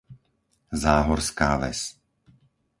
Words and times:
Záhorská 0.83 1.49
Ves 1.61 1.81